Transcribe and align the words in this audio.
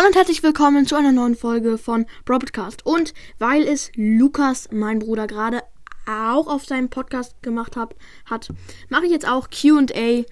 Hallo 0.00 0.08
und 0.08 0.16
herzlich 0.16 0.42
willkommen 0.42 0.86
zu 0.86 0.96
einer 0.96 1.12
neuen 1.12 1.36
Folge 1.36 1.76
von 1.76 2.06
Broadcast. 2.24 2.86
Und 2.86 3.12
weil 3.38 3.68
es 3.68 3.92
Lukas, 3.96 4.70
mein 4.72 4.98
Bruder, 4.98 5.26
gerade 5.26 5.60
auch 6.06 6.46
auf 6.46 6.64
seinem 6.64 6.88
Podcast 6.88 7.42
gemacht 7.42 7.76
hat, 7.76 7.94
hat 8.24 8.48
mache 8.88 9.04
ich 9.04 9.10
jetzt 9.10 9.28
auch 9.28 9.50
QA. 9.50 10.24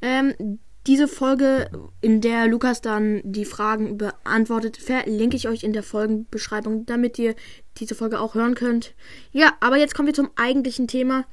Ähm, 0.00 0.58
diese 0.86 1.08
Folge, 1.08 1.68
in 2.00 2.22
der 2.22 2.46
Lukas 2.46 2.80
dann 2.80 3.20
die 3.22 3.44
Fragen 3.44 3.98
beantwortet, 3.98 4.78
verlinke 4.78 5.36
ich 5.36 5.46
euch 5.46 5.62
in 5.62 5.74
der 5.74 5.82
Folgenbeschreibung, 5.82 6.86
damit 6.86 7.18
ihr 7.18 7.34
diese 7.76 7.94
Folge 7.94 8.18
auch 8.18 8.34
hören 8.34 8.54
könnt. 8.54 8.94
Ja, 9.30 9.52
aber 9.60 9.76
jetzt 9.76 9.94
kommen 9.94 10.06
wir 10.06 10.14
zum 10.14 10.30
eigentlichen 10.36 10.88
Thema. 10.88 11.26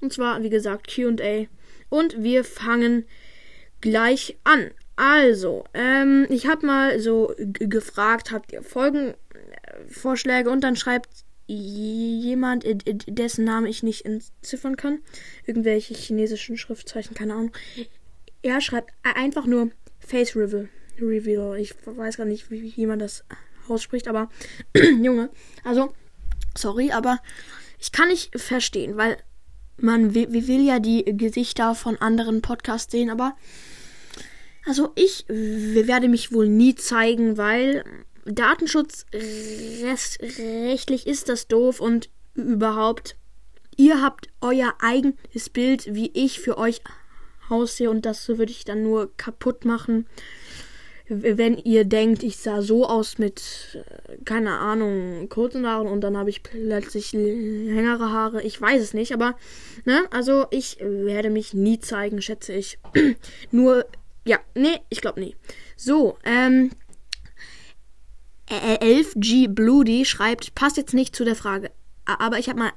Und 0.00 0.12
zwar, 0.12 0.42
wie 0.42 0.50
gesagt, 0.50 0.92
QA. 0.92 1.46
Und 1.90 2.24
wir 2.24 2.42
fangen 2.42 3.04
gleich 3.80 4.36
an. 4.42 4.72
Also, 5.00 5.64
ähm, 5.72 6.26
ich 6.28 6.46
habe 6.46 6.66
mal 6.66 7.00
so 7.00 7.34
gefragt, 7.38 8.32
habt 8.32 8.52
ihr 8.52 8.62
Folgenvorschläge? 8.62 10.50
Und 10.50 10.60
dann 10.62 10.76
schreibt 10.76 11.24
jemand, 11.46 12.66
dessen 13.06 13.46
Name 13.46 13.70
ich 13.70 13.82
nicht 13.82 14.04
entziffern 14.04 14.76
kann, 14.76 14.98
irgendwelche 15.46 15.94
chinesischen 15.94 16.58
Schriftzeichen, 16.58 17.14
keine 17.14 17.32
Ahnung. 17.32 17.52
Er 18.42 18.60
schreibt 18.60 18.90
einfach 19.02 19.46
nur 19.46 19.70
Face 20.00 20.36
Reveal. 20.36 20.68
Reveal. 21.00 21.58
Ich 21.58 21.74
weiß 21.86 22.18
gar 22.18 22.26
nicht, 22.26 22.50
wie, 22.50 22.84
man 22.84 22.98
das 22.98 23.24
ausspricht, 23.70 24.06
aber 24.06 24.28
Junge, 24.76 25.30
also 25.64 25.94
sorry, 26.54 26.92
aber 26.92 27.20
ich 27.78 27.90
kann 27.90 28.08
nicht 28.08 28.38
verstehen, 28.38 28.98
weil 28.98 29.16
man 29.78 30.14
will 30.14 30.60
ja 30.62 30.78
die 30.78 31.06
Gesichter 31.16 31.74
von 31.74 31.96
anderen 31.96 32.42
Podcasts 32.42 32.92
sehen, 32.92 33.08
aber 33.08 33.34
also 34.66 34.92
ich 34.94 35.26
werde 35.28 36.08
mich 36.08 36.32
wohl 36.32 36.48
nie 36.48 36.74
zeigen, 36.74 37.36
weil 37.36 37.84
datenschutzrechtlich 38.24 41.06
ist 41.06 41.28
das 41.28 41.46
doof 41.48 41.80
und 41.80 42.08
überhaupt, 42.34 43.16
ihr 43.76 44.00
habt 44.02 44.28
euer 44.40 44.74
eigenes 44.80 45.50
Bild, 45.50 45.94
wie 45.94 46.10
ich 46.14 46.40
für 46.40 46.56
euch 46.58 46.80
aussehe 47.48 47.90
und 47.90 48.04
das 48.06 48.28
würde 48.28 48.52
ich 48.52 48.64
dann 48.64 48.82
nur 48.82 49.16
kaputt 49.16 49.64
machen, 49.64 50.06
wenn 51.12 51.56
ihr 51.56 51.84
denkt, 51.84 52.22
ich 52.22 52.36
sah 52.36 52.62
so 52.62 52.86
aus 52.86 53.18
mit, 53.18 53.42
äh, 53.74 54.16
keine 54.24 54.58
Ahnung, 54.58 55.28
kurzen 55.28 55.66
Haaren 55.66 55.88
und 55.88 56.02
dann 56.02 56.16
habe 56.16 56.30
ich 56.30 56.44
plötzlich 56.44 57.12
längere 57.12 58.12
Haare. 58.12 58.42
Ich 58.42 58.60
weiß 58.60 58.80
es 58.80 58.94
nicht, 58.94 59.12
aber, 59.12 59.34
ne, 59.84 60.04
also 60.12 60.46
ich 60.50 60.76
werde 60.80 61.30
mich 61.30 61.52
nie 61.52 61.80
zeigen, 61.80 62.22
schätze 62.22 62.52
ich. 62.52 62.78
nur 63.50 63.86
ja, 64.30 64.38
nee, 64.54 64.78
ich 64.90 65.00
glaube 65.00 65.20
nie. 65.20 65.34
So, 65.76 66.16
ähm. 66.24 66.70
11G 68.48 69.46
Bloody 69.48 70.04
schreibt, 70.04 70.56
passt 70.56 70.76
jetzt 70.76 70.92
nicht 70.92 71.14
zu 71.14 71.24
der 71.24 71.36
Frage, 71.36 71.70
aber 72.04 72.40
ich 72.40 72.48
habe 72.48 72.58
mal 72.58 72.72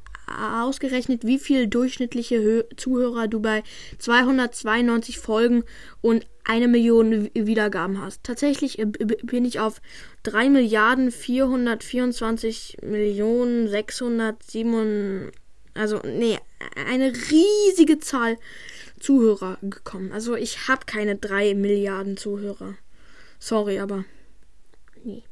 ausgerechnet, 0.63 1.25
wie 1.25 1.39
viel 1.39 1.65
durchschnittliche 1.65 2.39
Hö 2.39 2.63
Zuhörer 2.77 3.27
du 3.27 3.39
bei 3.39 3.63
292 3.97 5.17
Folgen 5.17 5.63
und 6.01 6.27
eine 6.43 6.67
Million 6.67 7.31
Wiedergaben 7.33 7.99
hast. 7.99 8.23
Tatsächlich 8.23 8.77
äh, 8.77 8.85
bin 8.85 9.45
ich 9.45 9.59
auf 9.59 9.81
3 10.21 10.49
Milliarden 10.51 11.11
424 11.11 12.77
Millionen 12.83 13.67
607 13.67 15.31
also 15.73 15.99
nee, 16.05 16.37
eine 16.87 17.11
riesige 17.11 17.99
Zahl 17.99 18.37
Zuhörer 19.03 19.57
gekommen. 19.61 20.13
Also 20.13 20.35
ich 20.35 20.69
habe 20.69 20.85
keine 20.85 21.17
drei 21.17 21.55
Milliarden 21.55 22.15
Zuhörer. 22.15 22.75
Sorry, 23.37 23.79
aber 23.79 24.05
nee. 25.03 25.23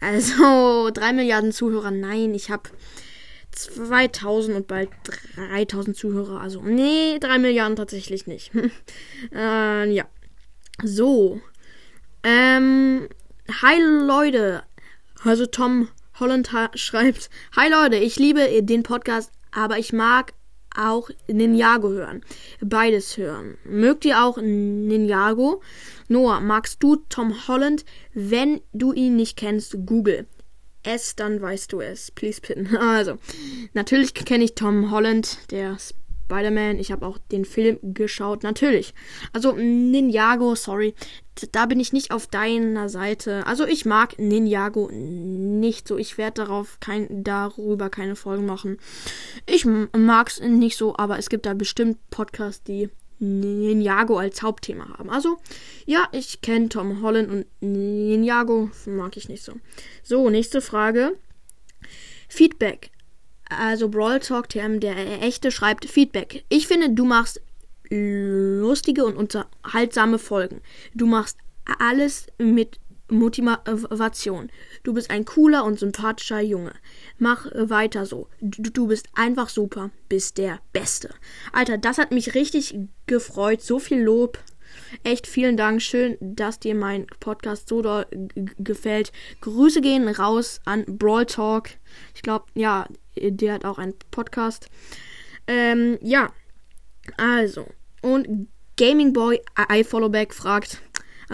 Also 0.00 0.90
drei 0.94 1.12
Milliarden 1.12 1.52
Zuhörer, 1.52 1.90
nein, 1.90 2.32
ich 2.32 2.50
habe 2.50 2.70
2000 3.52 4.56
und 4.56 4.66
bald 4.66 4.88
3000 5.36 5.94
Zuhörer. 5.94 6.40
Also 6.40 6.62
nee, 6.62 7.18
drei 7.20 7.38
Milliarden 7.38 7.76
tatsächlich 7.76 8.26
nicht. 8.26 8.50
äh, 9.34 9.90
ja. 9.90 10.06
So. 10.82 11.42
Ähm, 12.22 13.10
hi 13.62 13.78
Leute. 13.78 14.62
Also 15.22 15.44
Tom 15.44 15.88
Holland 16.18 16.48
schreibt, 16.74 17.28
Hi 17.56 17.70
Leute, 17.70 17.96
ich 17.96 18.16
liebe 18.16 18.62
den 18.62 18.82
Podcast, 18.82 19.30
aber 19.52 19.78
ich 19.78 19.92
mag 19.92 20.32
auch 20.76 21.10
Ninjago 21.28 21.90
hören. 21.90 22.22
Beides 22.60 23.16
hören. 23.16 23.56
Mögt 23.64 24.04
ihr 24.04 24.22
auch 24.22 24.38
Ninjago? 24.38 25.62
Noah, 26.08 26.40
magst 26.40 26.82
du 26.82 26.96
Tom 27.08 27.48
Holland? 27.48 27.84
Wenn 28.12 28.60
du 28.72 28.92
ihn 28.92 29.16
nicht 29.16 29.36
kennst, 29.36 29.76
google 29.86 30.26
es, 30.82 31.16
dann 31.16 31.40
weißt 31.40 31.72
du 31.72 31.80
es. 31.80 32.10
Please 32.10 32.40
pin. 32.40 32.68
Also, 32.78 33.18
natürlich 33.72 34.14
kenne 34.14 34.44
ich 34.44 34.54
Tom 34.54 34.90
Holland, 34.90 35.38
der 35.50 35.76
Spider-Man. 35.78 36.78
Ich 36.78 36.92
habe 36.92 37.06
auch 37.06 37.18
den 37.18 37.44
Film 37.44 37.78
geschaut, 37.82 38.42
natürlich. 38.42 38.94
Also 39.32 39.52
Ninjago, 39.52 40.54
sorry, 40.54 40.94
da 41.52 41.66
bin 41.66 41.80
ich 41.80 41.92
nicht 41.92 42.10
auf 42.12 42.26
deiner 42.26 42.88
Seite. 42.88 43.46
Also 43.46 43.66
ich 43.66 43.84
mag 43.84 44.18
Ninjago 44.18 44.88
nicht 45.60 45.88
so. 45.88 45.96
Ich 45.96 46.18
werde 46.18 46.44
darauf 46.44 46.78
kein, 46.80 47.24
darüber 47.24 47.90
keine 47.90 48.16
Folgen 48.16 48.46
machen. 48.46 48.78
Ich 49.46 49.64
mag 49.64 50.28
es 50.28 50.40
nicht 50.40 50.76
so, 50.76 50.96
aber 50.96 51.18
es 51.18 51.28
gibt 51.28 51.46
da 51.46 51.54
bestimmt 51.54 51.98
Podcasts, 52.10 52.62
die 52.62 52.90
Ninjago 53.18 54.18
als 54.18 54.42
Hauptthema 54.42 54.98
haben. 54.98 55.10
Also, 55.10 55.38
ja, 55.86 56.08
ich 56.12 56.40
kenne 56.40 56.68
Tom 56.68 57.00
Holland 57.02 57.30
und 57.30 57.46
Ninjago 57.60 58.70
mag 58.86 59.16
ich 59.16 59.28
nicht 59.28 59.42
so. 59.42 59.54
So, 60.02 60.30
nächste 60.30 60.60
Frage. 60.60 61.16
Feedback 62.28 62.90
also 63.48 63.88
Brawl 63.88 64.20
Talk 64.20 64.48
TM, 64.48 64.80
der 64.80 65.22
echte, 65.22 65.50
schreibt 65.50 65.84
Feedback. 65.84 66.44
Ich 66.48 66.66
finde, 66.66 66.90
du 66.90 67.04
machst 67.04 67.40
lustige 67.90 69.04
und 69.04 69.16
unterhaltsame 69.16 70.18
Folgen. 70.18 70.60
Du 70.94 71.06
machst 71.06 71.38
alles 71.78 72.26
mit 72.38 72.78
Motivation. 73.08 74.50
Du 74.82 74.94
bist 74.94 75.10
ein 75.10 75.24
cooler 75.24 75.64
und 75.64 75.78
sympathischer 75.78 76.40
Junge. 76.40 76.72
Mach 77.18 77.46
weiter 77.54 78.06
so. 78.06 78.28
Du, 78.40 78.70
du, 78.70 78.86
bist 78.86 79.08
einfach 79.14 79.48
super. 79.48 79.90
Bist 80.08 80.38
der 80.38 80.60
Beste. 80.72 81.10
Alter, 81.52 81.78
das 81.78 81.98
hat 81.98 82.12
mich 82.12 82.34
richtig 82.34 82.76
gefreut. 83.06 83.60
So 83.62 83.78
viel 83.78 84.02
Lob. 84.02 84.38
Echt 85.02 85.26
vielen 85.26 85.56
Dank. 85.56 85.82
Schön, 85.82 86.16
dass 86.20 86.58
dir 86.58 86.74
mein 86.74 87.06
Podcast 87.20 87.68
so 87.68 87.82
doll 87.82 88.06
gefällt. 88.58 89.12
Grüße 89.40 89.80
gehen 89.80 90.08
raus 90.08 90.60
an 90.64 90.84
Brawl 90.86 91.26
Talk. 91.26 91.70
Ich 92.14 92.22
glaube, 92.22 92.46
ja, 92.54 92.86
der 93.16 93.54
hat 93.54 93.64
auch 93.64 93.78
einen 93.78 93.94
Podcast. 94.10 94.68
Ähm, 95.46 95.98
ja. 96.00 96.32
Also. 97.16 97.66
Und 98.02 98.48
Gaming 98.76 99.12
Boy 99.12 99.40
I 99.70 99.84
Follow 99.84 100.08
Back 100.08 100.34
fragt. 100.34 100.80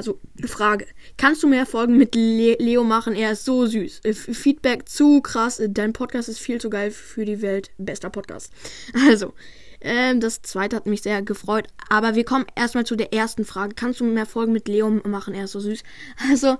Also, 0.00 0.18
Frage. 0.46 0.86
Kannst 1.18 1.42
du 1.42 1.46
mehr 1.46 1.66
Folgen 1.66 1.98
mit 1.98 2.14
Le 2.14 2.56
Leo 2.58 2.84
machen? 2.84 3.14
Er 3.14 3.32
ist 3.32 3.44
so 3.44 3.66
süß. 3.66 4.00
Äh, 4.04 4.14
Feedback 4.14 4.88
zu 4.88 5.20
krass. 5.20 5.60
Dein 5.68 5.92
Podcast 5.92 6.30
ist 6.30 6.38
viel 6.38 6.58
zu 6.58 6.70
geil 6.70 6.90
für 6.90 7.26
die 7.26 7.42
Welt. 7.42 7.70
Bester 7.76 8.08
Podcast. 8.08 8.50
Also, 9.10 9.34
ähm, 9.82 10.20
das 10.20 10.40
zweite 10.40 10.76
hat 10.76 10.86
mich 10.86 11.02
sehr 11.02 11.20
gefreut. 11.20 11.66
Aber 11.90 12.14
wir 12.14 12.24
kommen 12.24 12.46
erstmal 12.56 12.86
zu 12.86 12.96
der 12.96 13.12
ersten 13.12 13.44
Frage. 13.44 13.74
Kannst 13.74 14.00
du 14.00 14.04
mehr 14.04 14.24
Folgen 14.24 14.54
mit 14.54 14.68
Leo 14.68 14.88
machen? 14.88 15.34
Er 15.34 15.44
ist 15.44 15.52
so 15.52 15.60
süß. 15.60 15.82
Also, 16.30 16.56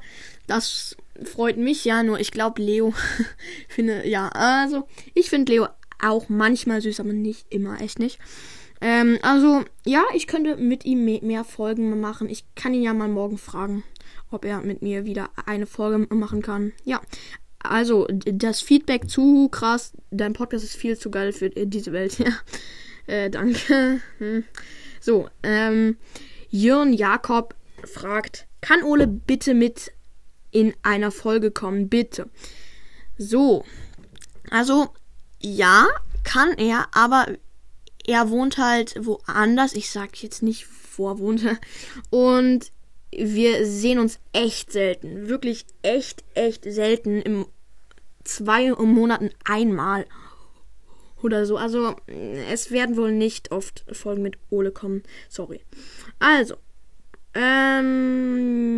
das 0.46 0.98
freut 1.24 1.56
mich 1.56 1.86
ja, 1.86 2.02
nur 2.02 2.20
ich 2.20 2.32
glaube, 2.32 2.60
Leo 2.60 2.92
finde, 3.70 4.06
ja, 4.06 4.28
also, 4.28 4.86
ich 5.14 5.30
finde 5.30 5.50
Leo 5.50 5.66
auch 5.98 6.28
manchmal 6.28 6.82
süß, 6.82 7.00
aber 7.00 7.14
nicht 7.14 7.46
immer, 7.48 7.80
echt 7.80 8.00
nicht. 8.00 8.18
Ähm, 8.80 9.18
also, 9.22 9.64
ja, 9.84 10.04
ich 10.14 10.26
könnte 10.26 10.56
mit 10.56 10.84
ihm 10.84 11.04
mehr, 11.04 11.44
Folgen 11.44 12.00
machen. 12.00 12.28
Ich 12.28 12.44
kann 12.54 12.74
ihn 12.74 12.82
ja 12.82 12.94
mal 12.94 13.08
morgen 13.08 13.38
fragen, 13.38 13.82
ob 14.30 14.44
er 14.44 14.60
mit 14.62 14.82
mir 14.82 15.04
wieder 15.04 15.30
eine 15.46 15.66
Folge 15.66 16.14
machen 16.14 16.42
kann. 16.42 16.72
Ja, 16.84 17.00
also, 17.62 18.06
das 18.10 18.62
Feedback 18.62 19.10
zu 19.10 19.48
krass. 19.50 19.92
Dein 20.10 20.32
Podcast 20.32 20.64
ist 20.64 20.76
viel 20.76 20.96
zu 20.96 21.10
geil 21.10 21.32
für 21.32 21.50
diese 21.50 21.92
Welt. 21.92 22.18
Ja. 23.06 23.14
Äh, 23.14 23.30
danke. 23.30 24.00
Hm. 24.18 24.44
So, 25.00 25.28
ähm, 25.42 25.96
Jörn 26.48 26.92
Jakob 26.92 27.56
fragt, 27.84 28.46
kann 28.60 28.82
Ole 28.84 29.06
bitte 29.08 29.54
mit 29.54 29.90
in 30.52 30.74
einer 30.82 31.10
Folge 31.10 31.50
kommen? 31.50 31.88
Bitte. 31.88 32.28
So, 33.18 33.64
also, 34.50 34.88
ja, 35.40 35.86
kann 36.22 36.52
er, 36.52 36.86
aber 36.92 37.26
er 38.06 38.30
wohnt 38.30 38.58
halt 38.58 38.94
woanders. 39.04 39.74
Ich 39.74 39.90
sag 39.90 40.22
jetzt 40.22 40.42
nicht, 40.42 40.66
wo 40.96 41.08
er 41.08 41.18
wohnt. 41.18 41.44
Und 42.10 42.70
wir 43.12 43.66
sehen 43.66 43.98
uns 43.98 44.20
echt 44.32 44.72
selten. 44.72 45.28
Wirklich 45.28 45.66
echt, 45.82 46.24
echt 46.34 46.64
selten. 46.64 47.20
Im 47.22 47.46
zwei 48.24 48.70
Monaten 48.72 49.30
einmal 49.44 50.06
oder 51.22 51.46
so. 51.46 51.56
Also, 51.56 51.96
es 52.50 52.70
werden 52.70 52.96
wohl 52.96 53.12
nicht 53.12 53.52
oft 53.52 53.84
Folgen 53.92 54.22
mit 54.22 54.38
Ole 54.50 54.70
kommen. 54.70 55.02
Sorry. 55.28 55.60
Also, 56.18 56.56
ähm, 57.34 58.70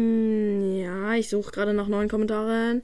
ja, 0.77 1.15
ich 1.15 1.29
suche 1.31 1.53
gerade 1.53 1.73
nach 1.75 1.89
neuen 1.89 2.09
Kommentaren. 2.09 2.83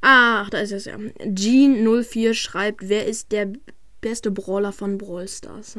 Ach, 0.00 0.48
da 0.50 0.58
ist 0.58 0.72
es 0.72 0.86
ja. 0.86 0.96
Jean04 0.96 2.34
schreibt, 2.34 2.88
wer 2.88 3.06
ist 3.06 3.32
der 3.32 3.52
beste 4.00 4.30
Brawler 4.30 4.72
von 4.72 4.98
Brawl 4.98 5.28
Stars? 5.28 5.76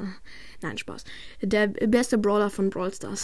Nein, 0.62 0.78
Spaß. 0.78 1.04
Der 1.42 1.68
beste 1.68 2.18
Brawler 2.18 2.50
von 2.50 2.70
Brawl 2.70 2.94
Stars. 2.94 3.24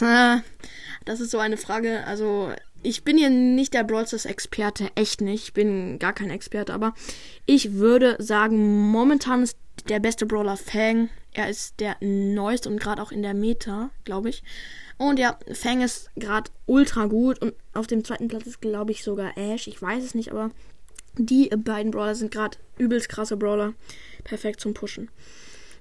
Das 1.05 1.19
ist 1.19 1.31
so 1.31 1.39
eine 1.39 1.57
Frage. 1.57 2.03
Also, 2.05 2.51
ich 2.83 3.03
bin 3.03 3.17
hier 3.17 3.29
nicht 3.29 3.73
der 3.73 3.83
Brawl 3.83 4.07
Stars 4.07 4.25
Experte. 4.25 4.89
Echt 4.95 5.21
nicht. 5.21 5.43
Ich 5.43 5.53
bin 5.53 5.99
gar 5.99 6.13
kein 6.13 6.29
Experte. 6.29 6.73
Aber 6.73 6.93
ich 7.45 7.73
würde 7.73 8.15
sagen, 8.19 8.89
momentan 8.89 9.43
ist 9.43 9.57
der 9.89 9.99
beste 9.99 10.25
Brawler 10.25 10.57
Fang. 10.57 11.09
Er 11.33 11.49
ist 11.49 11.79
der 11.79 11.97
neueste 12.01 12.67
und 12.67 12.79
gerade 12.79 13.01
auch 13.01 13.11
in 13.11 13.21
der 13.21 13.35
Meta, 13.35 13.91
glaube 14.05 14.29
ich. 14.29 14.43
Und 14.97 15.19
ja, 15.19 15.37
Fang 15.53 15.81
ist 15.81 16.09
gerade 16.15 16.49
ultra 16.65 17.05
gut 17.05 17.39
und 17.39 17.53
auf 17.73 17.85
dem 17.85 18.03
zweiten 18.03 18.27
Platz 18.27 18.47
ist, 18.47 18.61
glaube 18.61 18.91
ich, 18.91 19.03
sogar 19.03 19.37
Ash. 19.37 19.67
Ich 19.67 19.79
weiß 19.79 20.03
es 20.03 20.15
nicht, 20.15 20.31
aber 20.31 20.49
die 21.17 21.49
beiden 21.49 21.91
Brawler 21.91 22.15
sind 22.15 22.31
gerade 22.31 22.57
übelst 22.77 23.09
krasse 23.09 23.37
Brawler. 23.37 23.73
Perfekt 24.23 24.59
zum 24.59 24.73
Pushen. 24.73 25.09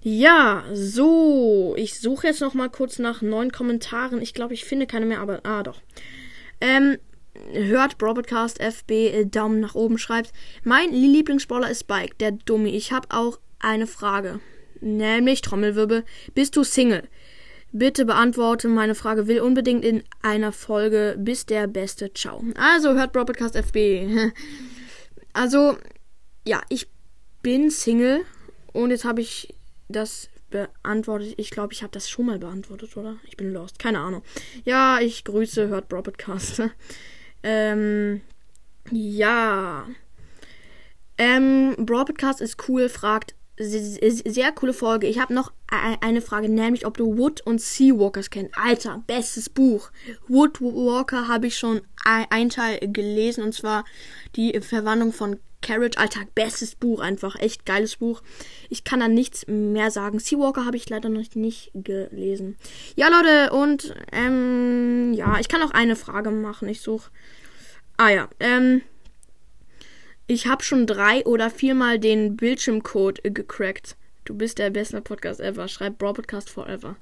Ja, 0.03 0.65
so. 0.73 1.75
Ich 1.77 1.99
suche 1.99 2.29
jetzt 2.29 2.41
noch 2.41 2.55
mal 2.55 2.71
kurz 2.71 2.99
nach 2.99 3.23
neuen 3.23 3.51
Kommentaren. 3.51 4.23
Ich 4.23 4.35
glaube, 4.35 4.55
ich 4.55 4.65
finde 4.65 4.87
keine 4.87 5.07
mehr, 5.07 5.21
aber. 5.21 5.41
Ah, 5.45 5.63
doch. 5.63 5.81
Ähm, 6.61 6.99
hört 7.53 7.99
Broadcast 7.99 8.61
FB 8.61 8.91
äh, 8.91 9.25
Daumen 9.27 9.61
nach 9.61 9.75
oben 9.75 9.99
schreibt. 9.99 10.33
Mein 10.63 10.93
Lieblingsbrawler 10.93 11.71
ist 11.71 11.81
Spike, 11.81 12.15
der 12.21 12.33
Dummy. 12.33 12.71
Ich 12.71 12.93
habe 12.93 13.09
auch 13.11 13.41
eine 13.59 13.87
Frage. 13.87 14.41
Nämlich, 14.81 15.41
Trommelwirbel, 15.41 16.05
bist 16.35 16.57
du 16.57 16.63
Single? 16.63 17.03
Bitte 17.73 18.05
beantworte 18.05 18.69
meine 18.69 18.95
Frage, 18.95 19.27
will 19.27 19.41
unbedingt 19.41 19.85
in 19.85 20.05
einer 20.23 20.53
Folge. 20.53 21.17
Bis 21.19 21.47
der 21.47 21.67
Beste. 21.67 22.13
Ciao. 22.15 22.45
Also 22.55 22.95
hört 22.95 23.13
Broadcast 23.13 23.57
FB. 23.57 24.31
Also, 25.37 25.77
ja, 26.47 26.63
ich 26.71 26.89
bin 27.43 27.71
Single 27.71 28.25
und 28.73 28.91
jetzt 28.91 29.05
habe 29.05 29.21
ich 29.21 29.55
das 29.87 30.31
beantwortet. 30.49 31.35
Ich 31.37 31.51
glaube, 31.51 31.75
ich 31.75 31.83
habe 31.83 31.93
das 31.93 32.09
schon 32.09 32.25
mal 32.25 32.39
beantwortet, 32.39 32.97
oder? 32.97 33.19
Ich 33.25 33.37
bin 33.37 33.53
lost. 33.53 33.79
Keine 33.79 33.99
Ahnung. 33.99 34.23
Ja, 34.65 34.99
ich 34.99 35.25
grüße, 35.25 35.69
hört 35.69 35.91
Broadcast. 35.91 36.63
ähm, 37.43 38.23
ja. 38.91 39.87
Ähm, 41.19 41.75
Broadcast 41.81 42.41
ist 42.41 42.67
cool, 42.71 42.89
fragt. 42.89 43.35
Sehr 43.59 44.53
coole 44.53 44.73
Folge. 44.73 45.07
Ich 45.07 45.19
habe 45.19 45.35
noch 45.35 45.53
eine 45.69 46.21
Frage, 46.21 46.49
nämlich 46.49 46.87
ob 46.87 46.97
du 46.97 47.17
Wood 47.17 47.41
und 47.41 47.61
Seawalkers 47.61 48.31
kennst. 48.31 48.57
Alter, 48.57 49.03
bestes 49.07 49.49
Buch. 49.51 49.91
Woodwalker 50.29 51.29
habe 51.29 51.49
ich 51.49 51.59
schon 51.59 51.81
ein 52.05 52.51
Teil 52.51 52.79
gelesen 52.81 53.43
und 53.43 53.53
zwar 53.53 53.85
die 54.37 54.59
Verwandlung 54.61 55.13
von 55.13 55.39
Carriage, 55.63 55.99
Alter, 55.99 56.21
bestes 56.35 56.77
Buch 56.77 57.01
einfach. 57.01 57.35
Echt 57.37 57.67
geiles 57.67 57.97
Buch. 57.97 58.23
Ich 58.69 58.85
kann 58.85 59.01
da 59.01 59.09
nichts 59.09 59.47
mehr 59.49 59.91
sagen. 59.91 60.21
Seawalker 60.21 60.65
habe 60.65 60.77
ich 60.77 60.89
leider 60.89 61.09
noch 61.09 61.35
nicht 61.35 61.71
gelesen. 61.75 62.57
Ja, 62.95 63.09
Leute, 63.09 63.53
und, 63.53 63.95
ähm, 64.13 65.13
ja, 65.15 65.39
ich 65.41 65.49
kann 65.49 65.63
auch 65.63 65.73
eine 65.73 65.97
Frage 65.97 66.31
machen. 66.31 66.69
Ich 66.69 66.81
suche. 66.81 67.11
Ah 67.97 68.11
ja, 68.11 68.29
ähm. 68.39 68.83
Ich 70.29 70.49
habe 70.49 70.65
schon 70.65 70.87
drei 70.89 71.25
oder 71.25 71.51
viermal 71.51 72.01
den 72.01 72.37
Bildschirmcode 72.37 73.21
gecrackt. 73.23 73.97
Du 74.27 74.35
bist 74.35 74.59
der 74.59 74.71
beste 74.71 75.01
Podcast 75.01 75.41
ever. 75.41 75.69
Schreib 75.69 75.99
Bro 75.99 76.15
Podcast 76.15 76.51
Forever. 76.51 76.97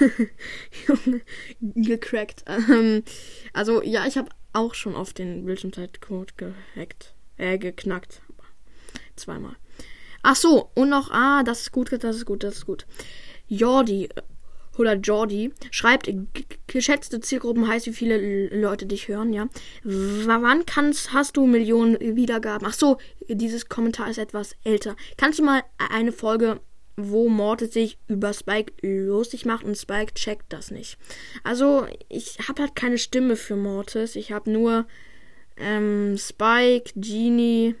Junge, 0.88 1.20
gecrackt. 1.60 2.42
Ähm, 2.48 3.04
also, 3.52 3.82
ja, 3.82 4.04
ich 4.06 4.18
habe 4.18 4.30
auch 4.52 4.74
schon 4.74 4.96
auf 4.96 5.12
den 5.12 5.44
Bildschirmzeitcode 5.46 6.36
gehackt. 6.36 7.14
Äh, 7.36 7.56
geknackt. 7.56 8.20
Zweimal. 9.14 9.54
Ach 10.24 10.34
so, 10.34 10.70
und 10.74 10.90
noch, 10.90 11.12
ah, 11.12 11.44
das 11.44 11.60
ist 11.60 11.72
gut, 11.72 11.92
das 11.92 12.16
ist 12.16 12.26
gut, 12.26 12.42
das 12.42 12.56
ist 12.56 12.66
gut. 12.66 12.84
Jordi 13.46 14.08
oder 14.80 14.94
Jordi 14.94 15.52
schreibt, 15.70 16.10
geschätzte 16.66 17.20
Zielgruppen 17.20 17.68
heißt, 17.68 17.86
wie 17.86 17.92
viele 17.92 18.48
Leute 18.48 18.86
dich 18.86 19.08
hören, 19.08 19.32
ja. 19.32 19.48
Wann 19.84 20.66
kannst, 20.66 21.12
hast 21.12 21.36
du 21.36 21.46
Millionen 21.46 21.98
Wiedergaben? 22.16 22.66
Ach 22.68 22.74
so, 22.74 22.98
dieses 23.28 23.68
Kommentar 23.68 24.10
ist 24.10 24.18
etwas 24.18 24.56
älter. 24.64 24.96
Kannst 25.16 25.38
du 25.38 25.44
mal 25.44 25.62
eine 25.92 26.12
Folge 26.12 26.60
wo 27.02 27.28
Mortis 27.28 27.72
sich 27.72 27.98
über 28.08 28.32
Spike 28.32 28.74
lustig 28.82 29.46
macht 29.46 29.64
und 29.64 29.76
Spike 29.76 30.14
checkt 30.14 30.52
das 30.52 30.70
nicht. 30.70 30.98
Also, 31.44 31.86
ich 32.08 32.38
habe 32.46 32.62
halt 32.62 32.76
keine 32.76 32.98
Stimme 32.98 33.36
für 33.36 33.56
Mortis. 33.56 34.16
Ich 34.16 34.32
habe 34.32 34.50
nur 34.50 34.86
ähm, 35.56 36.16
Spike, 36.18 36.92
Genie, 36.96 37.74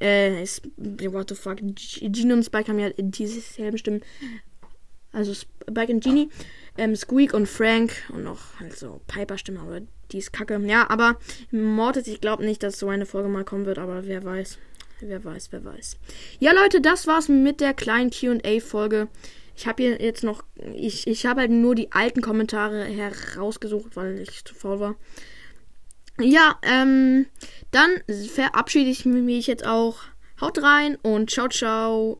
äh, 0.00 0.46
what 0.76 1.28
the 1.30 1.34
fuck, 1.34 1.58
Genie 1.58 2.32
und 2.32 2.44
Spike 2.44 2.68
haben 2.68 2.78
ja 2.78 2.90
dieselben 2.96 3.78
Stimmen. 3.78 4.02
Also 5.14 5.32
Spike 5.32 5.92
und 5.92 6.02
Genie, 6.02 6.28
ähm, 6.76 6.96
Squeak 6.96 7.32
und 7.34 7.46
Frank 7.46 7.92
und 8.12 8.24
noch 8.24 8.58
halt 8.60 8.76
so 8.76 9.00
Piper-Stimme, 9.06 9.60
aber 9.60 9.80
die 10.10 10.18
ist 10.18 10.32
kacke. 10.32 10.60
Ja, 10.66 10.90
aber 10.90 11.16
Mortis, 11.50 12.06
ich 12.06 12.20
glaube 12.20 12.44
nicht, 12.44 12.62
dass 12.62 12.78
so 12.78 12.88
eine 12.88 13.06
Folge 13.06 13.28
mal 13.28 13.44
kommen 13.44 13.66
wird, 13.66 13.78
aber 13.78 14.06
wer 14.06 14.24
weiß. 14.24 14.58
Wer 15.00 15.24
weiß, 15.24 15.48
wer 15.50 15.64
weiß. 15.64 15.98
Ja, 16.38 16.52
Leute, 16.52 16.80
das 16.80 17.06
war's 17.06 17.28
mit 17.28 17.60
der 17.60 17.74
kleinen 17.74 18.10
QA-Folge. 18.10 19.08
Ich 19.56 19.66
habe 19.66 19.82
hier 19.82 20.00
jetzt 20.00 20.24
noch. 20.24 20.42
Ich, 20.74 21.06
ich 21.06 21.26
habe 21.26 21.42
halt 21.42 21.50
nur 21.50 21.74
die 21.74 21.92
alten 21.92 22.20
Kommentare 22.20 22.84
herausgesucht, 22.84 23.96
weil 23.96 24.20
ich 24.20 24.44
zu 24.44 24.54
faul 24.54 24.80
war. 24.80 24.96
Ja, 26.20 26.58
ähm, 26.62 27.26
dann 27.70 27.90
verabschiede 28.06 28.90
ich 28.90 29.04
mich 29.04 29.46
jetzt 29.46 29.66
auch. 29.66 29.98
Haut 30.40 30.62
rein 30.62 30.96
und 31.02 31.30
ciao, 31.30 31.48
ciao. 31.48 32.12